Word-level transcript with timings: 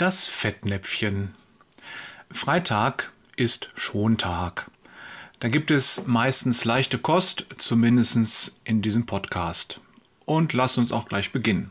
Das 0.00 0.26
Fettnäpfchen. 0.28 1.34
Freitag 2.30 3.12
ist 3.36 3.68
Schontag. 3.74 4.70
Da 5.40 5.48
gibt 5.48 5.70
es 5.70 6.04
meistens 6.06 6.64
leichte 6.64 6.96
Kost, 6.96 7.44
zumindest 7.58 8.58
in 8.64 8.80
diesem 8.80 9.04
Podcast. 9.04 9.82
Und 10.24 10.54
lass 10.54 10.78
uns 10.78 10.90
auch 10.90 11.06
gleich 11.06 11.32
beginnen. 11.32 11.70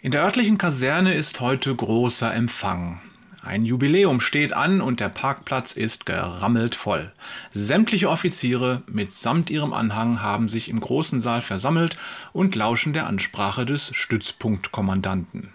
In 0.00 0.12
der 0.12 0.22
örtlichen 0.22 0.56
Kaserne 0.56 1.12
ist 1.12 1.42
heute 1.42 1.74
großer 1.74 2.32
Empfang. 2.34 3.02
Ein 3.42 3.66
Jubiläum 3.66 4.22
steht 4.22 4.54
an 4.54 4.80
und 4.80 5.00
der 5.00 5.10
Parkplatz 5.10 5.72
ist 5.72 6.06
gerammelt 6.06 6.74
voll. 6.74 7.12
Sämtliche 7.50 8.08
Offiziere 8.08 8.82
mitsamt 8.86 9.50
ihrem 9.50 9.74
Anhang 9.74 10.22
haben 10.22 10.48
sich 10.48 10.70
im 10.70 10.80
großen 10.80 11.20
Saal 11.20 11.42
versammelt 11.42 11.98
und 12.32 12.54
lauschen 12.54 12.94
der 12.94 13.08
Ansprache 13.08 13.66
des 13.66 13.94
Stützpunktkommandanten. 13.94 15.52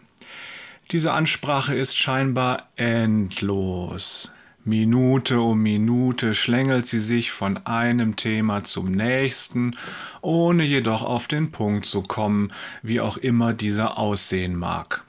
Diese 0.92 1.14
Ansprache 1.14 1.76
ist 1.76 1.98
scheinbar 1.98 2.70
endlos. 2.76 4.32
Minute 4.64 5.40
um 5.40 5.62
Minute 5.62 6.34
schlängelt 6.34 6.88
sie 6.88 7.00
sich 7.00 7.32
von 7.32 7.58
einem 7.68 8.16
Thema 8.16 8.64
zum 8.64 8.92
nächsten, 8.92 9.76
ohne 10.22 10.64
jedoch 10.64 11.04
auf 11.04 11.28
den 11.28 11.52
Punkt 11.52 11.86
zu 11.86 12.02
kommen, 12.02 12.52
wie 12.82 13.02
auch 13.02 13.18
immer 13.18 13.54
dieser 13.54 14.00
aussehen 14.00 14.56
mag. 14.56 15.04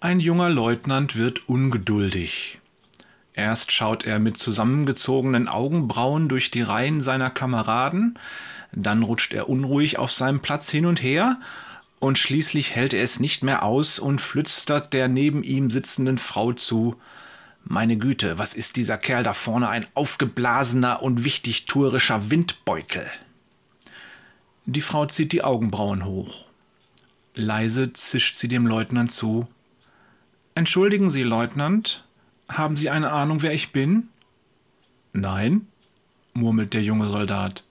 Ein 0.00 0.18
junger 0.18 0.50
Leutnant 0.50 1.14
wird 1.14 1.48
ungeduldig. 1.48 2.58
Erst 3.32 3.70
schaut 3.70 4.04
er 4.04 4.18
mit 4.18 4.36
zusammengezogenen 4.36 5.46
Augenbrauen 5.46 6.28
durch 6.28 6.50
die 6.50 6.62
Reihen 6.62 7.00
seiner 7.00 7.30
Kameraden, 7.30 8.18
dann 8.72 9.04
rutscht 9.04 9.34
er 9.34 9.48
unruhig 9.48 10.00
auf 10.00 10.10
seinem 10.10 10.40
Platz 10.40 10.68
hin 10.68 10.84
und 10.84 11.00
her 11.00 11.38
und 12.04 12.18
schließlich 12.18 12.74
hält 12.74 12.92
er 12.92 13.02
es 13.02 13.18
nicht 13.18 13.42
mehr 13.42 13.62
aus 13.62 13.98
und 13.98 14.20
flüstert 14.20 14.92
der 14.92 15.08
neben 15.08 15.42
ihm 15.42 15.70
sitzenden 15.70 16.18
Frau 16.18 16.52
zu 16.52 16.96
Meine 17.64 17.96
Güte, 17.96 18.36
was 18.38 18.52
ist 18.52 18.76
dieser 18.76 18.98
Kerl 18.98 19.22
da 19.22 19.32
vorne 19.32 19.70
ein 19.70 19.86
aufgeblasener 19.94 21.02
und 21.02 21.24
wichtigtuerischer 21.24 22.28
Windbeutel. 22.28 23.10
Die 24.66 24.82
Frau 24.82 25.06
zieht 25.06 25.32
die 25.32 25.42
Augenbrauen 25.42 26.04
hoch. 26.04 26.44
Leise 27.34 27.94
zischt 27.94 28.36
sie 28.36 28.48
dem 28.48 28.66
Leutnant 28.66 29.10
zu 29.10 29.48
Entschuldigen 30.54 31.08
Sie, 31.08 31.22
Leutnant, 31.22 32.04
haben 32.48 32.76
Sie 32.76 32.90
eine 32.90 33.12
Ahnung, 33.12 33.40
wer 33.40 33.54
ich 33.54 33.72
bin? 33.72 34.08
Nein, 35.14 35.66
murmelt 36.34 36.74
der 36.74 36.82
junge 36.82 37.08
Soldat. 37.08 37.64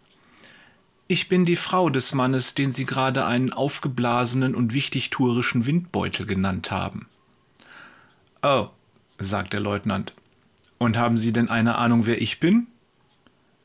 Ich 1.08 1.28
bin 1.28 1.44
die 1.44 1.58
Frau 1.58 1.90
des 1.90 2.14
Mannes, 2.14 2.56
den 2.56 2.72
Sie 2.72 2.86
gerade 2.86 3.26
einen 3.26 3.52
aufgeblasenen 3.52 4.56
und 4.56 4.74
wichtigtuerischen 4.74 5.66
Windbeutel 5.66 6.26
genannt 6.26 6.72
haben. 6.72 7.08
Oh, 8.42 8.70
sagt 9.20 9.54
der 9.54 9.60
Leutnant. 9.60 10.14
Und 10.78 10.98
haben 10.98 11.18
Sie 11.18 11.34
denn 11.34 11.50
eine 11.50 11.76
Ahnung, 11.76 12.06
wer 12.06 12.22
ich 12.22 12.40
bin? 12.40 12.68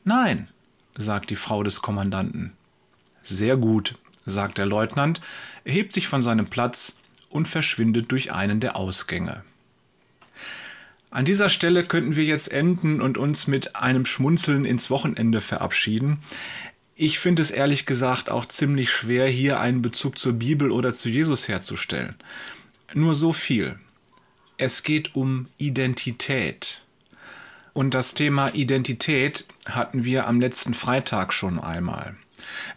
Nein, 0.03 0.49
sagt 0.97 1.29
die 1.29 1.35
Frau 1.35 1.63
des 1.63 1.81
Kommandanten. 1.81 2.53
Sehr 3.23 3.57
gut, 3.57 3.97
sagt 4.25 4.57
der 4.57 4.65
Leutnant, 4.65 5.21
erhebt 5.63 5.93
sich 5.93 6.07
von 6.07 6.21
seinem 6.21 6.47
Platz 6.47 6.97
und 7.29 7.47
verschwindet 7.47 8.11
durch 8.11 8.31
einen 8.31 8.59
der 8.59 8.75
Ausgänge. 8.75 9.43
An 11.11 11.25
dieser 11.25 11.49
Stelle 11.49 11.83
könnten 11.83 12.15
wir 12.15 12.23
jetzt 12.23 12.51
enden 12.51 13.01
und 13.01 13.17
uns 13.17 13.47
mit 13.47 13.75
einem 13.75 14.05
Schmunzeln 14.05 14.63
ins 14.65 14.89
Wochenende 14.89 15.41
verabschieden. 15.41 16.19
Ich 17.01 17.17
finde 17.17 17.41
es 17.41 17.49
ehrlich 17.49 17.85
gesagt 17.85 18.29
auch 18.29 18.43
ziemlich 18.43 18.91
schwer, 18.91 19.25
hier 19.25 19.61
einen 19.61 19.81
Bezug 19.81 20.19
zur 20.19 20.33
Bibel 20.33 20.69
oder 20.69 20.93
zu 20.93 21.07
Jesus 21.07 21.47
herzustellen. 21.47 22.17
Nur 22.93 23.15
so 23.15 23.31
viel. 23.31 23.79
Es 24.57 24.83
geht 24.83 25.15
um 25.15 25.47
Identität. 25.57 26.81
Und 27.71 27.93
das 27.93 28.15
Thema 28.15 28.53
Identität 28.53 29.45
hatten 29.65 30.03
wir 30.03 30.27
am 30.27 30.41
letzten 30.41 30.73
Freitag 30.73 31.31
schon 31.31 31.57
einmal. 31.57 32.17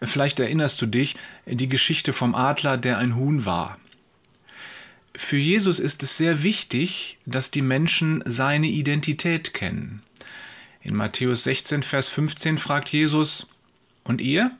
Vielleicht 0.01 0.39
erinnerst 0.39 0.81
du 0.81 0.87
dich, 0.87 1.17
die 1.47 1.69
Geschichte 1.69 2.13
vom 2.13 2.37
Adler, 2.37 2.77
der 2.77 2.99
ein 2.99 3.17
Huhn 3.17 3.45
war. 3.45 3.77
Für 5.17 5.37
Jesus 5.37 5.81
ist 5.81 6.05
es 6.05 6.17
sehr 6.17 6.45
wichtig, 6.45 7.19
dass 7.27 7.51
die 7.51 7.61
Menschen 7.61 8.23
seine 8.25 8.69
Identität 8.69 9.53
kennen. 9.53 10.05
In 10.81 10.95
Matthäus 10.95 11.43
16, 11.43 11.83
Vers 11.83 12.07
15 12.07 12.59
fragt 12.59 12.91
Jesus, 12.91 13.49
und 14.05 14.21
ihr? 14.21 14.51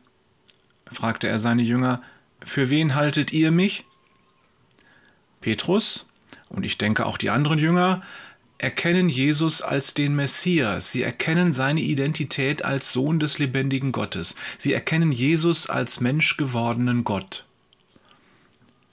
fragte 0.87 1.29
er 1.29 1.39
seine 1.39 1.63
Jünger, 1.63 2.03
für 2.43 2.71
wen 2.71 2.95
haltet 2.95 3.33
ihr 3.33 3.51
mich? 3.51 3.85
Petrus 5.41 6.07
und 6.49 6.65
ich 6.65 6.79
denke 6.79 7.07
auch 7.07 7.19
die 7.19 7.31
anderen 7.31 7.59
Jünger 7.59 8.03
erkennen 8.59 9.09
Jesus 9.09 9.61
als 9.61 9.93
den 9.93 10.15
Messias, 10.15 10.93
sie 10.93 11.03
erkennen 11.03 11.53
seine 11.53 11.81
Identität 11.81 12.65
als 12.65 12.93
Sohn 12.93 13.19
des 13.19 13.41
lebendigen 13.41 13.91
Gottes, 13.91 14.37
sie 14.57 14.73
erkennen 14.73 15.11
Jesus 15.11 15.69
als 15.69 16.01
menschgewordenen 16.01 17.03
Gott. 17.03 17.45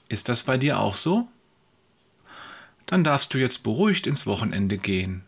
Ist 0.08 0.28
das 0.28 0.42
bei 0.42 0.58
dir 0.58 0.80
auch 0.80 0.96
so? 0.96 1.28
Dann 2.88 3.04
darfst 3.04 3.36
du 3.36 3.38
jetzt 3.38 3.62
beruhigt 3.62 4.08
ins 4.08 4.26
Wochenende 4.26 4.80
gehen. 4.80 5.24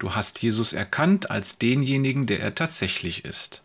Du 0.00 0.16
hast 0.16 0.42
Jesus 0.42 0.72
erkannt 0.72 1.30
als 1.30 1.58
denjenigen, 1.58 2.26
der 2.26 2.40
er 2.40 2.52
tatsächlich 2.52 3.24
ist. 3.24 3.62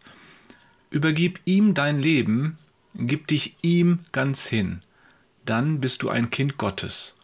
Übergib 0.90 1.40
ihm 1.46 1.74
dein 1.74 2.00
Leben, 2.00 2.58
gib 2.96 3.28
dich 3.28 3.56
ihm 3.62 4.00
ganz 4.12 4.48
hin. 4.48 4.82
Dann 5.46 5.80
bist 5.80 6.02
du 6.02 6.10
ein 6.10 6.30
Kind 6.30 6.58
Gottes. 6.58 7.16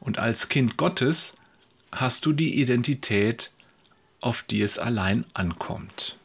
Und 0.00 0.18
als 0.18 0.48
Kind 0.48 0.76
Gottes 0.76 1.34
hast 1.90 2.26
du 2.26 2.32
die 2.32 2.60
Identität, 2.60 3.50
auf 4.20 4.42
die 4.42 4.62
es 4.62 4.78
allein 4.78 5.24
ankommt. 5.34 6.18